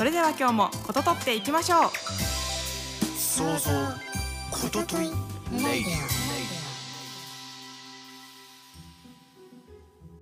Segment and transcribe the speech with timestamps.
[0.00, 1.90] それでは今日もこととっていきましょう。
[3.18, 3.70] 想像
[4.50, 5.84] ことといレディ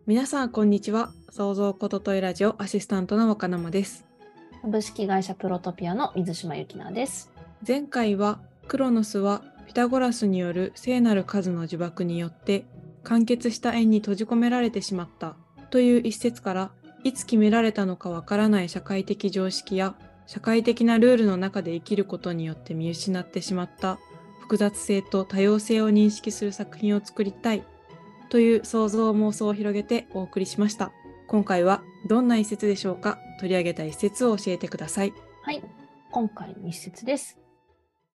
[0.05, 1.13] 皆さんこんにちは。
[1.31, 4.05] 創造ことといラジオアシスタントの若生です。
[4.63, 7.31] 株式会社プロトピアの水島由紀奈です。
[7.65, 12.67] 前回はクロノスはピタゴラスによる聖なる数の呪縛によって
[13.05, 15.37] 完結した円に閉じ込められてしまった
[15.71, 16.71] という一節から
[17.05, 19.95] いつ決められたのかわからない社会的常識や
[20.27, 23.99] 社会的なルールの中で生きることによって見失ってしまった
[24.41, 27.63] 複雑性と多様性を認識する作品を作りたい
[28.29, 30.93] という想像妄想を広げてお送りしました。
[31.29, 33.19] 今回はどんな一節でしょうか？
[33.39, 35.13] 取り上げた一節を教えてください。
[35.43, 35.63] はい。
[36.11, 37.39] 今回の一節です。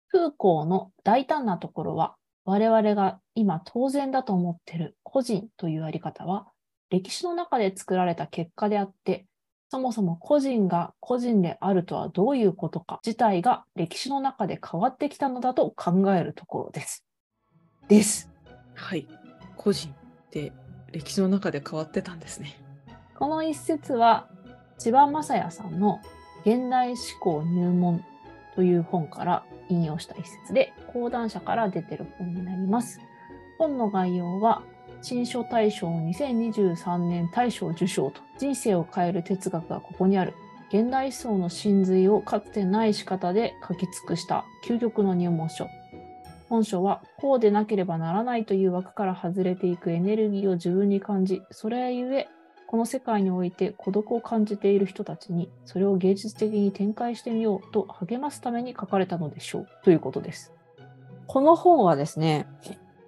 [0.07, 6.47] フーコーの大胆なところは我々が今当然だと思っている個人というあり方は
[6.91, 9.25] 歴史の中で作られた結果であって
[9.69, 17.05] そもそも個人が個人であるとはどういうことか自体が歴史の中で変わってきたのだと考えるところです。
[17.87, 18.29] です。
[18.75, 19.07] はい
[19.55, 20.51] 個人って
[20.91, 22.57] 歴史の中で変わってたんですね
[23.17, 24.27] この一節は
[24.77, 25.99] 千葉雅也さんの
[26.45, 28.03] 「現代思考入門」
[28.55, 32.99] という本から引用した一節で講談社から出てる本になります。
[33.57, 34.63] 本の概要は
[35.01, 40.33] 新書大賞2023年大賞受賞と人生を変える哲学がここにある。
[40.69, 45.67] 現代思想の真髄をかつてない仕方で書き尽くした究極の入門書。
[46.47, 52.27] 本書はこうでなければならないという枠から外れていくエネルギーを自分に感じそれゆえ
[52.67, 59.67] この世界において孤独を感じている人たちにそれを芸術的に展開してみようと励ますために書かれたのでしょう。
[59.83, 60.53] ということです。
[61.27, 62.47] この本はですね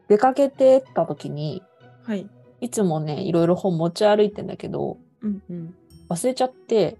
[0.07, 1.63] 出かけてった時に
[2.03, 2.27] はい。
[2.61, 5.75] いつもねいろいろ本持ち歩いてんだけどうんうん。
[6.09, 6.97] 忘れちゃって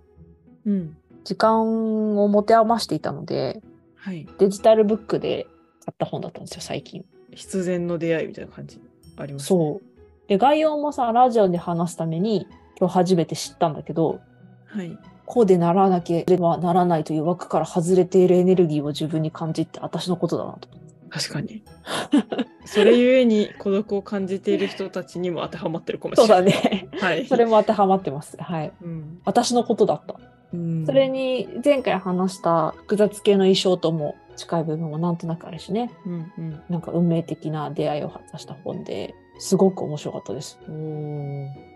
[0.66, 0.98] うん。
[1.24, 3.62] 時間を持て余していたので
[3.96, 4.28] はい。
[4.40, 5.48] デジタルブックで
[5.86, 7.06] 買った本だったんですよ最近。
[7.32, 8.82] 必然の出会いみたいな感じ？
[9.18, 9.46] ありますね。
[9.48, 9.82] そう。
[10.28, 12.48] で概要もさラジオで話すために
[12.80, 14.20] 今日初めて知ったんだけど
[14.66, 14.98] はい。
[15.26, 20.68] こうでならなければならないという枠から外れているエネルギーを自分に感じって私のことだなと。
[21.14, 21.62] 確かに
[22.66, 26.88] それゆえに孤独を感じている人たちにも当てはまってるかもしそうれないだね。
[27.00, 28.36] はいそれも当てはまってます。
[28.38, 28.74] はい。
[28.82, 30.16] うん私のことだった。
[30.54, 35.92] うんそれに前回話した複雑系の衣装とも近い部分もなんとなくあるしね。
[36.06, 40.58] うんうんなんか運命的な出会いを果たした本ですごく面白かったです。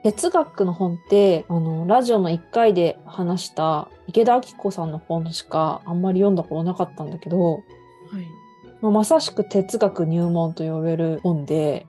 [0.03, 7.63] 哲学の本ってあのラジオの1回で話した池田明子さんの本しかあんまり読んだことなかったんだけど、はい
[8.81, 11.87] まあまさしく哲学入門と呼べる本で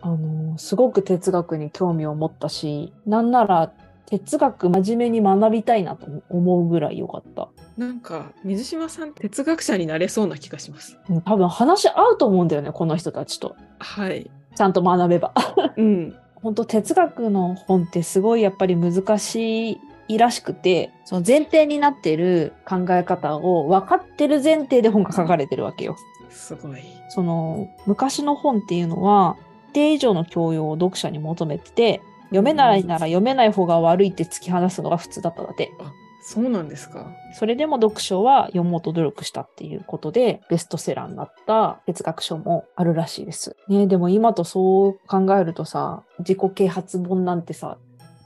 [0.00, 3.72] あのすごく哲学に興味を持ったしなんなら
[4.06, 7.48] 哲学真面目に学びたいなと思うぐらい良かった。
[7.78, 10.98] なんか水島さん哲学者になれそうな気がします。
[11.08, 13.56] うん多分話合うと思うんだよねこの人たちと。
[13.78, 14.30] はい。
[14.54, 15.32] ちゃんと学べば。
[15.78, 16.14] うん。
[16.42, 19.80] 本当哲学の本ってすごいやっぱり難しい
[20.18, 25.96] らしくてその前提になってる考え方を分かってる前提で本が書かれてるわけよ。
[26.30, 29.36] すごいその昔の本っていうのは
[29.70, 35.70] 一定以上の教養を読者に求めてて読めないなら読めない方が悪いって突き放すのが普通だったんだって。
[35.80, 35.92] あ
[36.24, 43.56] そうなんですかそれでも読書は読もうと努力したっていうことでベストセラーになった哲学書もあるらしいです。
[43.66, 47.76] ね、でも今とそう考えるとさ自己啓発本なんてさ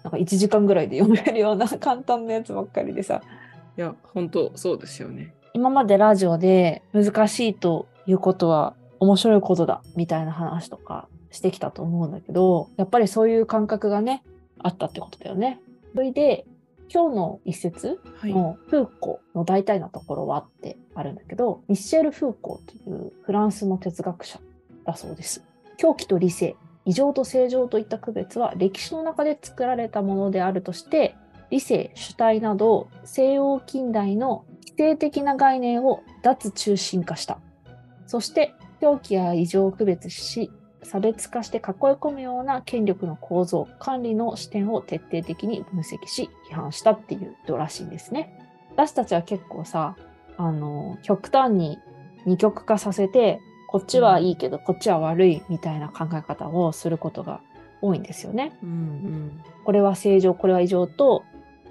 [0.06, 3.22] なんか1時間ぐらいで読めるような簡単なやつばっかりでさ
[3.76, 14.22] いや本当そうですよね今までラジオで難しいということは面白いことだみたいな話とかしてきたと思うんだけどやっぱりそういう感覚がね
[14.60, 15.60] あったってことだよね。
[15.92, 16.46] それで
[16.88, 24.38] 今日の一節はいのフーコーの大体なところはってあるんだけど、ミッシェル・フーコーというフランスの哲学者
[24.84, 25.44] だそうです。
[25.78, 26.56] 狂気と理性、
[26.86, 31.16] 異常と正常といった区別は歴史の中で作られたものであるとして、
[31.50, 37.38] 理性、主体など西洋近代の否定的な概念を脱中心化した。
[38.06, 40.50] そして、狂気や異常を区別し、
[40.84, 41.62] 差別化して囲い
[41.94, 48.38] 込むような権力の構造、管理の視点を徹底的に分析し、批判したっていう人らしいんですね。
[48.70, 49.96] 私たちは結構さ、
[50.36, 51.78] あの、極端に
[52.26, 57.40] 二極化させて、こっちはいいけど、こっちは悪いみたいな考え方をすることが
[57.82, 58.56] 多いんですよね。
[58.62, 61.24] うんこれは正常、これは異常と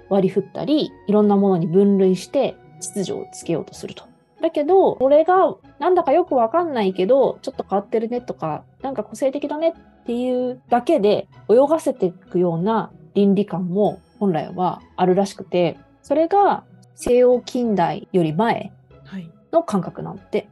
[0.08, 4.04] 割り振ったり、いろんなものに分類して秩序をつけようとすると。
[4.40, 16.64] だけど、これがなんだかよくわかんないけど、ちょっと変わってるねとか、なんか個性的だねっていうだけで泳がせていくような倫理観も本来はあるらしくて、それが
[16.94, 18.72] 西洋近代より前
[19.04, 19.30] はい。
[19.52, 20.48] の感覚なんて。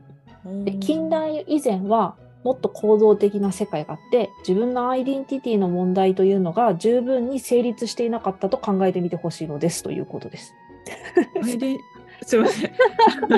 [0.65, 10.55] で近代以前はもっと構造的な世界があって自分のアイデンティティの問題というのが十分に成立していなかったと考えてみてほしいのですということです。
[12.27, 12.73] すいません。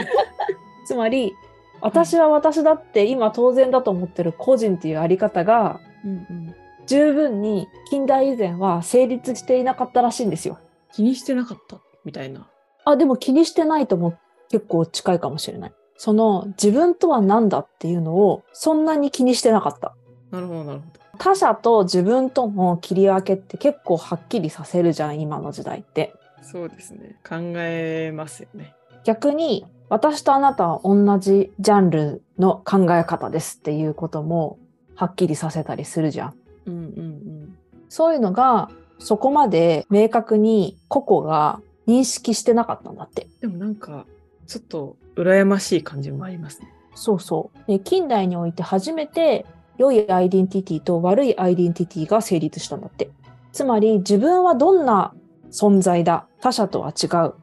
[0.86, 1.34] つまり
[1.80, 6.54] 私は私だって今当然だと思ってる個人っていうあり方がうんうん。
[6.86, 10.58] 十分に近代以前は成立していなかったらしいんですよ。
[10.92, 12.48] 気にしてなかったみたいな。
[12.84, 14.14] あ、でも気にしてないとも
[14.48, 15.72] 結構近いかもしれない。
[15.96, 19.94] その自分とは何だっていうのをそんなに気にしてなかった。
[20.30, 21.00] なるほどなるほど。
[21.18, 26.12] 他者と自分との切り分けって結構はっきりさせるじゃん、今の時代って。
[26.42, 27.16] そうですね。
[27.26, 28.74] 考えますよね。
[29.04, 34.58] 逆に私とあなたは同じジャンルの考え方ですっていうことも
[34.94, 36.34] はっきりさせたりするじゃん。
[36.66, 37.56] うんうん
[37.88, 38.68] そういうのが
[38.98, 43.28] そこまで明確に個々が認識してなかったんだって。
[43.42, 43.52] うん。
[43.52, 44.06] でもなんか、
[44.46, 46.72] ちょっと羨ましい感じもありますね。
[46.94, 47.58] そうそう。
[47.66, 49.46] で近代において初めて
[49.78, 53.10] 良いアイデンティティと悪いアイデンティティが成立したんだって。
[53.52, 55.14] つまり自分はどんな
[55.50, 56.26] 存在だ？
[56.40, 57.34] 他者とは違う。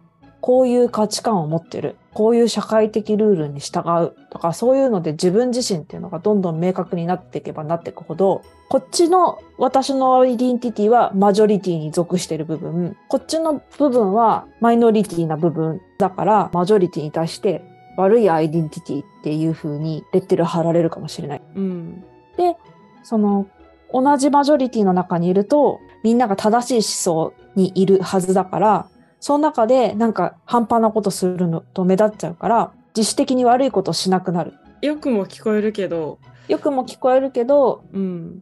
[0.42, 1.96] こういう価値観を持ってる。
[2.14, 8.44] こういう社会的ルールに従うとか、そういうので自分自身っていうのがどんどん明確になっていけばなっていくほど、
[8.74, 17.64] こっちの私のアイデンティティはマジョリティに属してる部分、こっちの部分はマイノリティな部分だから、マジョリティに対して
[17.98, 21.42] 悪いアイデンティティっていう風にレッテル貼られるかもしれない。
[21.56, 22.04] うん。
[22.36, 22.58] で、
[23.04, 23.46] その
[23.94, 28.88] 同じマジョリティの中にいると、みんなが正しい思想にいるはずだから、
[29.20, 34.56] その中でなんか半端なことするのと目立っちゃうから、自主的に悪いことをしなくなる。
[34.82, 36.18] よくも聞こえるけど、
[36.48, 38.42] よくも聞こえるけど、うん。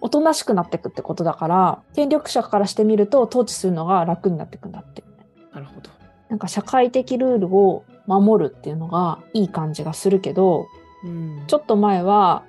[0.00, 5.02] おとなしくなっていくってことだから、権力者からしてみると統治するのが楽になっていくんだって。
[5.52, 5.90] なるほど。
[6.28, 10.66] なんか社会的ルールを守るっていうのがいい感じがするけど、
[11.04, 11.44] うん。
[11.46, 12.44] ちょっと前は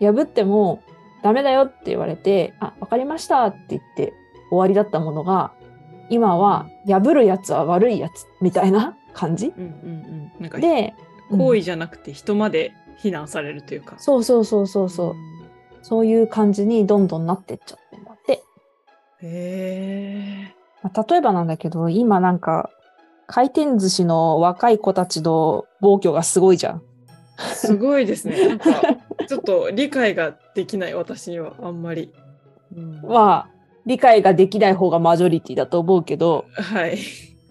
[0.00, 0.82] 破っても
[1.22, 4.12] ダメだよって言われて、あ、わかりましたって言って
[4.50, 5.52] 終わりだったものが、
[6.10, 9.52] 今は破るやつは悪いやつみたいな 感じ？
[9.56, 9.70] うんうん
[10.38, 10.42] うん。
[10.42, 10.94] なんか、で、
[11.30, 13.96] 行為うんじゃなくて人まで非難されるというか。
[13.98, 15.16] そうそうそうそうそう、ん
[15.84, 18.32] そういう感じにどんどんなってっちゃってんだって。
[18.32, 18.42] へ
[19.22, 20.54] え。
[20.82, 22.70] まあ例えばなんだけど、今なんか
[23.26, 26.82] 回転寿司の若い子たちの暴挙がすごいじゃん。
[27.54, 28.48] すごいですね。
[28.48, 28.64] なんか、
[29.28, 32.12] ちょっと理解ができない、私には、あんまり。
[32.74, 33.48] うんまあ、
[33.84, 36.98] 理解ができない方がマジョリティだと思うけど、はい。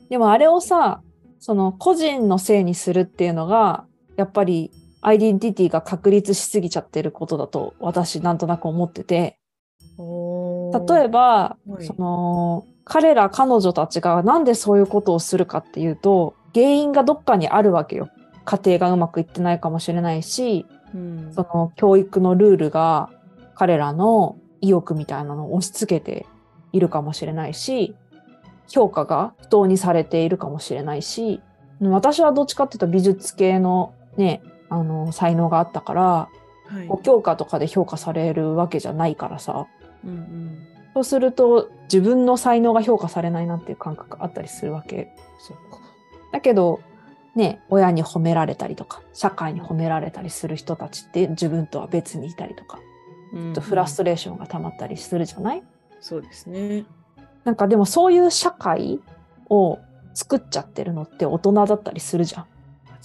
[0.10, 1.02] でもあれをさ、
[1.40, 4.72] その個人のせいにするっていうのが、やっぱり
[5.04, 9.38] アイデンティティが確立しすぎちゃってることだと私なんとなく思ってて、
[9.98, 11.86] 例えば、はい。
[11.86, 18.10] その、彼ら彼女たちがなんでそういうことをするかっていうと、原因がどっかにあるわけよ。
[18.46, 21.34] 家庭がうまくいってないかもしれないし、うん。
[21.34, 23.10] その教育のルールが
[23.56, 26.26] 彼らの意欲みたいなのを押し付けて
[26.72, 27.96] いるかもしれないし、
[28.68, 31.42] 評価が不当にされているかもしれないし、
[31.82, 34.42] 私はどっちかっていうと美術系のね、
[34.74, 36.30] あの、才能があったから、は
[36.84, 39.68] いこう教科とかで評価されるわけじゃないからさ、
[40.04, 40.68] うんうん。
[40.94, 45.14] そうすると自分の才能が評価されないなっていう感覚があったりするわけ。
[46.32, 46.80] だけど、
[47.36, 52.80] ね、親に褒められたりとか、社会に褒められたりする人たちって自分とは別にいたりとか、
[53.34, 55.64] うんうんとフラストレーションが溜まったりするじゃない？
[56.00, 56.86] そうですね。
[57.44, 59.00] なんかでもそういう社会
[59.50, 59.80] を
[60.14, 62.46] 作っちゃってるのって大人だったりするじゃん。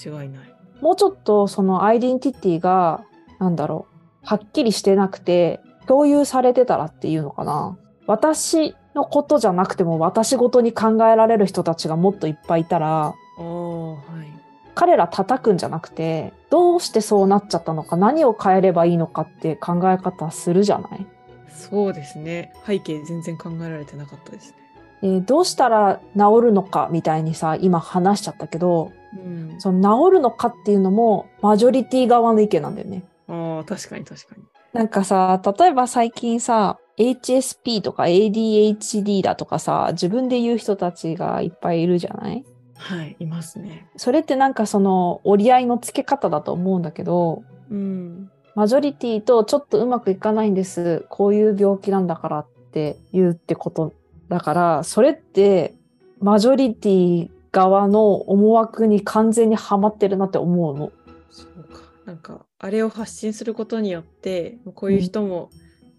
[0.06, 0.54] 間違いない。
[0.80, 3.04] もうちょっとそのアイデンティティが、
[3.38, 3.86] なんだろ
[4.22, 7.78] う、はっきりしてなくて、共有されてたらっていうのかな。
[8.06, 13.94] 私のことじゃなくても私ごとに考えられる人たちがもっといっぱいいたら、は
[14.24, 14.38] い。
[14.74, 21.06] 彼ら叩くんじゃなくて、どうしてそうなっちゃったのか、何を変えればいいのかって考え方するじゃない
[21.48, 22.52] そうですね。
[22.66, 24.56] 背景全然考えられてなかったですね。
[25.02, 29.56] でどうしたら治るのかみたいにさ、今話しちゃったけど、うん。
[29.58, 33.04] その治るのかっていうのもマジョリティ側の意見なんだよね。
[33.28, 34.42] ああ、確かに確かに。
[34.72, 42.44] なんかさ、例えば最近さ、HSP とか ADHD だとかさ、自分で言う人たちがいっぱいいるじゃない？
[42.74, 43.88] はい、いますね。
[43.96, 48.30] それってなんかその折り合いのつけ方だと思うんだけど、うん。
[48.54, 51.06] マジョリティとちょっとうまくいかないんです。
[51.08, 53.92] こういう病気なんだからって言うってこと
[54.28, 55.74] だから、それって
[56.20, 60.92] マジョリティ側の思惑に完全にはまってるなって思うの。
[61.30, 61.80] そうか。
[62.04, 65.50] なんか、あれを発信することによって、こういう人も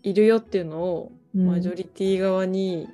[0.04, 2.88] いるよっていうのを、マジョリティ側に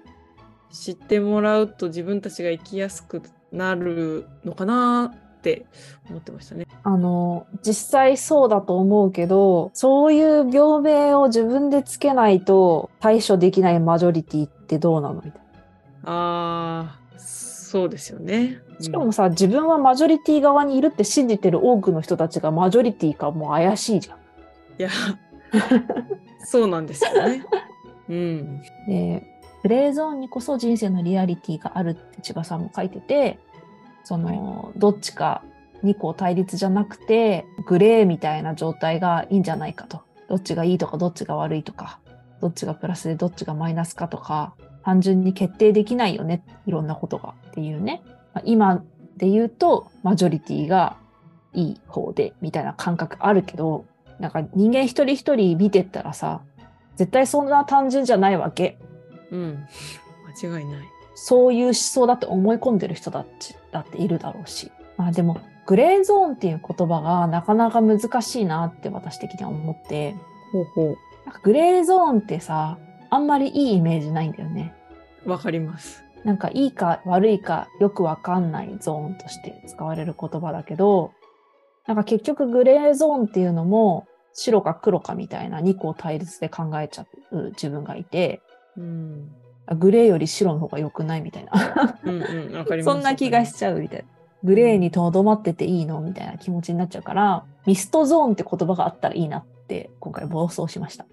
[0.71, 5.65] 知ってもらうと自分たちが生きやすくなるのかなって
[6.09, 6.67] 思ってましたね。
[6.83, 16.11] あの、実際そうだと思うけど、そういう病名を自分でつけないと対処できないマジョリティってどうなのみたいな。
[16.11, 18.59] ああ、そうですよね。
[18.79, 24.17] しかもさ、自分はマジョリティ側にいるって信じてる多くの人たちがマジョリティかもう怪しいじゃん。
[24.77, 24.89] いや、
[26.43, 27.45] そうなんですよね。
[28.09, 28.61] うん。
[28.87, 29.23] で、
[29.63, 33.39] グレーゾーンにこそ人生のリアリティがあるって千葉さんも書いてて、
[34.03, 35.41] その、どっちか
[35.81, 40.01] 二項対立じゃなくて、グレーみたいな状態がいいんじゃないかと。
[40.27, 41.99] どっちがいいとか、どっちが悪いとか、
[42.45, 46.43] どっちがプラスでどっちがマイナスかとか、単純に決定できないよね。
[46.67, 48.03] いろんなことがっていうね。
[48.35, 48.83] まあ今
[49.17, 50.95] で言うと、マジョリティが
[51.53, 53.85] いい方で、みたいな感覚あるけど、
[54.19, 56.41] なんか人間一人一人見てったらさ、
[56.97, 58.77] 絶対そんな単純じゃないわけ。
[59.31, 59.65] うん。
[60.43, 60.85] 間違いない。
[61.15, 64.71] そういう思想だって思い込んでる人たちだっているだろうし。
[64.97, 70.15] まあでも、グレーゾーンっていう言葉がなかなか難しいなって私的には思って、
[70.51, 70.95] ほうほ
[71.25, 72.77] なんかグレーゾーンってさ、
[73.09, 74.73] あんまりいいイメージないんだよね。
[75.25, 75.29] う。
[75.29, 76.03] わかります。
[76.23, 81.11] なんかいいか悪いかよくわかんないゾーンとして使われる言葉だけど、
[81.87, 88.41] なんか結局グレーゾーンっていうのも白か黒かみたいな二項対立で考えちゃう自分がいて、
[88.77, 89.31] うん。
[89.79, 91.99] グレーより白の方が良くないみたいな。
[92.03, 92.55] うんうん。
[92.55, 92.93] わかります。
[92.93, 94.05] そんな気がしちゃうみたいな。
[94.43, 101.05] グレーにとどまってていいのみたいな気持ちになっちゃうから、ミストゾーンって言葉があったらいいなって今回暴走しました。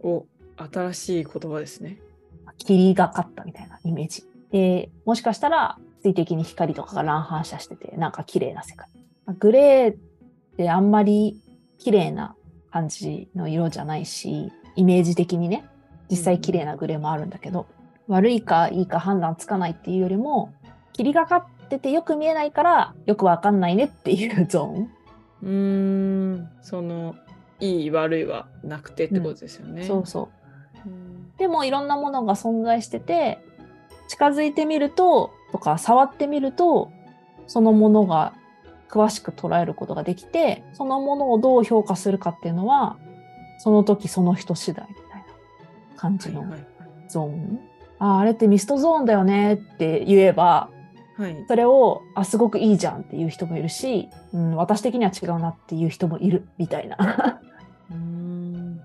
[0.00, 0.26] お、
[0.56, 1.98] 新しい言葉ですね。
[2.58, 4.24] 霧がかったみたいなイメージ。
[4.50, 8.88] で、もしかしたら水滴に光とかが乱反射してて、なんか綺麗な世界。
[9.38, 9.96] グレーっ
[10.56, 11.40] てあんまり
[11.78, 12.34] 綺麗な
[12.70, 15.64] 感じの色じゃないし、イメージ的にね、
[16.10, 17.66] 実際綺麗なグレーもあるんだけど、
[18.08, 20.52] 悪いかいいか判断つかないっていうよりも、
[20.92, 24.90] 霧がかっててよく見えないからよくわかんないねっていうゾーン。
[25.42, 25.48] うー
[26.42, 26.50] ん。
[26.62, 27.14] その、
[27.60, 29.84] いい悪いはなくてってことですよね。
[29.84, 30.30] そうそ
[30.86, 30.88] う。
[30.88, 31.32] うん。
[31.36, 33.38] でもいろんなものが存在してて、
[34.08, 36.90] 近づいてみると、とか触ってみると、
[37.46, 38.34] そのものが
[38.88, 42.96] 詳しく捉えることができて、そのものをどう評価するかっていうのは、
[43.58, 46.66] その時その人次第みたいな感じのはいはい
[47.10, 47.60] ゾーン。
[47.98, 50.70] ああ、あれってミストゾーンだよねって言えば、
[51.16, 51.34] はい。
[51.34, 51.44] はい。
[51.48, 57.39] それを、あ、すごくいいじゃんっていう人もいるし、うん、私的には違うなっていう人もいるみたいな。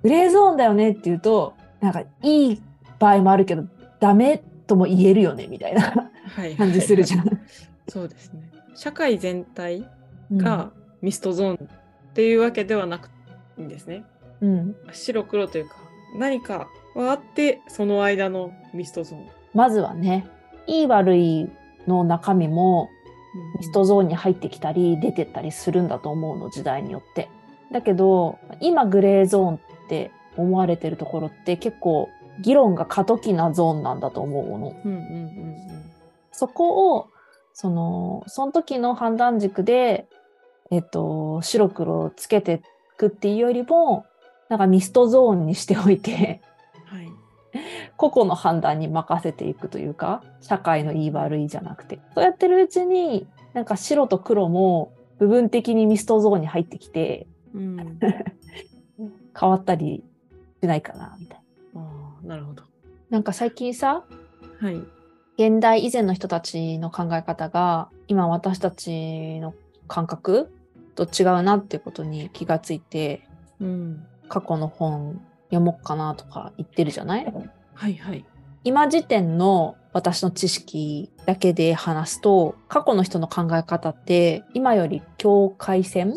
[0.05, 2.61] グレーゾーンだよねって言うと、なんかいい
[2.99, 3.65] 場合もあるけど、
[3.99, 6.55] ダメとも言えるよねみたいなはい。
[6.55, 7.41] 感じするじゃん。
[7.87, 8.51] そうですね。
[8.75, 9.89] 社会全体
[10.31, 10.71] が
[11.01, 13.09] ミストゾーンっていうわけではなく
[13.57, 14.03] いいんですね。
[14.41, 15.77] うん、白黒というか、
[16.19, 19.25] 何かはあって、その間のミストゾーン。
[19.55, 20.27] まずはね、
[20.67, 21.49] いい悪い
[21.87, 22.89] の中身も
[23.57, 27.27] ミストゾーンに入ってきたり出てったりするんだと思うの、時代によって。
[27.71, 32.09] だけど、今グレーゾーンって思われてるところって結構
[32.41, 34.75] 議論が過渡期なゾーンなんだと思うの。
[34.85, 35.95] うんうんうん
[36.35, 37.07] そこを、
[37.53, 40.07] その、その時の判断軸で、
[40.69, 42.61] えっと、白黒をつけて
[42.95, 44.05] いくっていうよりも、
[44.49, 46.41] なんかミストゾーンにしておいて、
[46.91, 46.97] うん。
[46.97, 47.11] はい。
[47.95, 51.99] 個々の判断に任せていくというか、社会のいい悪いじゃなくて。
[52.13, 57.99] そうやってるうちに、なんか白と黒も部分的にミストゾーンに入ってきて、うん。
[59.39, 60.03] 変わったり
[60.61, 61.41] しないかな、みたい
[61.73, 61.81] な。
[61.81, 62.63] ああ、なるほど。
[63.09, 64.03] なんか最近さ、
[64.59, 64.75] はい。
[65.37, 69.53] 現代以前の人たちの考え方が今私たちの
[69.87, 70.49] 感覚
[70.95, 73.27] と違うなっていうことに気がついて
[73.59, 74.05] うん。
[74.27, 77.25] 過去の本読もうかなとか言ってるじゃない？
[77.73, 78.25] はいはい。
[78.63, 86.15] 今時点の私の知識だけで話すと過去の人の考え方って今より境界線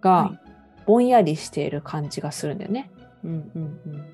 [0.00, 0.40] がは
[0.86, 2.90] ぼんやりしている感じがするんだよね。
[3.24, 4.04] うんうん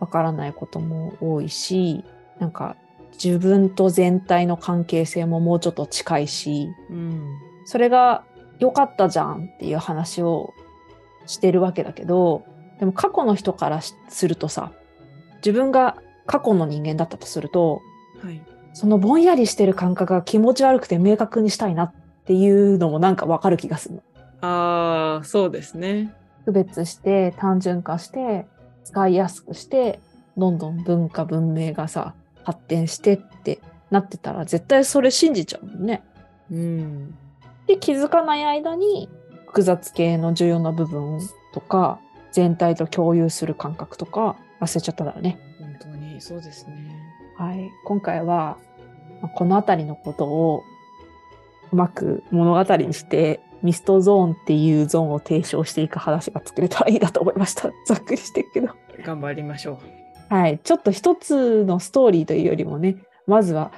[0.00, 2.04] わからないことも多いし
[2.38, 2.76] なんか
[3.22, 6.96] 自分と全体の関係性ももうちょっと近いしうん。
[6.96, 7.38] うん。
[7.64, 8.24] それが
[8.58, 10.54] 良かったじゃんっていう話を
[11.26, 12.44] してるわけだけど
[12.78, 14.72] でも過去の人からしするとさ
[15.38, 17.80] 自分が過去の人間だったとすると
[18.22, 18.40] はい。
[18.74, 21.94] そのぼんやりしてる感覚が気持ち悪くて明確にしたいなっ
[22.26, 24.02] ていうのもなんかわかる気がするの。
[24.40, 26.14] ああ、そうですね。
[26.44, 28.46] 区別して単純化して
[28.84, 30.00] 使いやすくして
[30.36, 32.14] どんどん文化文明がさ
[32.44, 36.02] 発展してってなってたら絶対それ信じちゃうもんね。
[36.50, 37.14] うん。
[37.66, 39.10] で気づかない間に
[39.46, 41.20] 複雑系の重要な部分
[41.52, 42.00] とか
[42.32, 45.38] 全体と共有する感覚とか忘れちゃっただろうね。
[45.60, 46.96] 本当にそうですね。
[47.36, 48.56] はい、今回は
[49.20, 50.62] まあこの辺りのことを
[51.72, 57.70] うまく物語にしてミストゾーンっていうゾーンを提唱していく話が作れたらいいなと思いました。
[57.86, 58.68] ざっくりしてるけど。
[59.04, 59.78] 頑張りましょ
[60.28, 62.96] はい、ちょっと一つのストーリーというよりもね、
[63.26, 63.72] まずは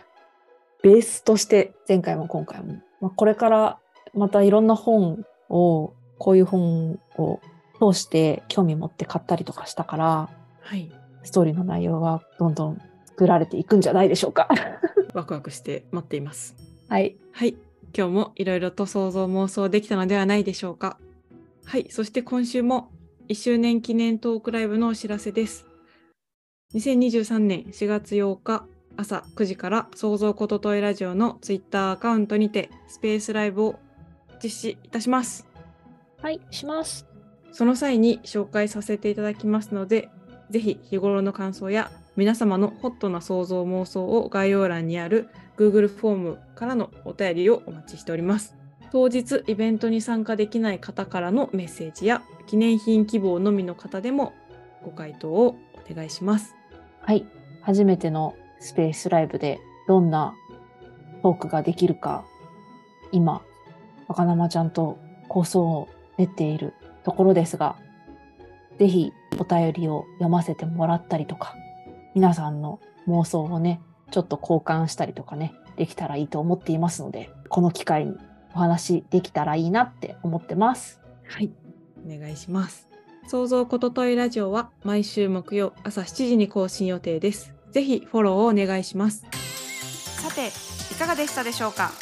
[0.83, 3.79] ベースとして前回も今回も、まあ、これから
[4.15, 7.41] またいろんな本をこういう本を
[7.81, 10.29] 通して興味持って買ったりとかしたから
[10.65, 10.67] う。
[10.67, 10.93] はい。
[11.23, 14.49] ストーリーの内容はどんどん作られていくんじゃないでしょうか。
[15.15, 16.57] ワクワクして待っています。
[16.89, 17.57] はい、はい。
[17.97, 20.99] 今日もいろいろと想像妄想できたのではないでしょうか。
[21.64, 21.87] はい。
[21.90, 22.90] そして今週も
[23.28, 25.66] 1周年記念トークライブのお知らせです。
[26.75, 28.64] 2023年4月8日
[28.97, 33.78] 朝9時から想像ことといラジオのツイッターアカウントにてスペースライブを
[34.42, 35.47] 実施いたします。
[36.23, 37.06] はい、します。
[37.52, 40.11] その際に紹介させていただきますので、
[40.50, 45.28] ぜひ日頃の感想や皆様のホットな想像妄想を概要欄にある
[45.61, 48.57] Google フォームからのお便りをお待ちしております。
[48.90, 54.33] 当日イベントに参加できない方からのメッセージや記念品希望のみの方でも
[54.83, 55.57] ご回答を
[55.90, 56.57] お願いします。
[57.02, 57.26] はい、
[57.61, 60.35] 初めてのスペースライブでどんな
[61.23, 62.25] トークができるか、
[63.12, 63.43] 今、
[64.09, 64.99] 若生ちゃんと
[65.29, 66.73] 構想を練っている
[67.05, 67.76] ところですが、
[68.79, 71.55] ぜひお便りを読ませてもらったりとか、
[72.14, 78.17] 皆さんの妄想をね、ちょっと交換したりとかね、できたらいいと思っていますので、この機会に
[78.55, 81.00] お話できたらいいなって思ってます。
[81.26, 81.50] はい、
[82.07, 82.88] お願いします。
[83.29, 87.55] 想像ことといラジオは毎週木曜朝7時に更新予定です。
[87.70, 89.25] ぜひフォローをお願いします。
[90.20, 90.49] さて
[90.94, 91.92] いかがでしたでしょうか？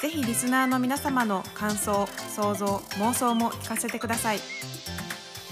[0.00, 4.38] ぜひリスナーの皆様の感想想像妄想も聞かせてください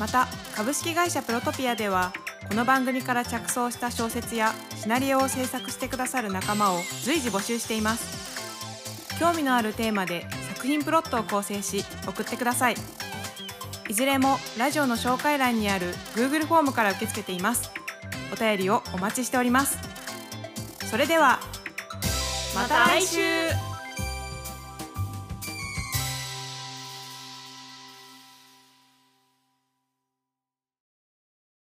[0.00, 2.14] また株式会社プロトピアでは
[2.46, 9.18] この番組から着想した小説やシナリオを制作してくださる仲間を随時募集しています。
[9.18, 12.76] 興味のあるテーマで作品プロットを構成し送ってください。
[13.88, 17.70] いずれもラジオの紹介欄にある Google フォームから受け付けています。
[18.32, 19.78] お便りをお待ちしております。
[20.90, 21.40] それでは
[22.54, 23.67] また来週。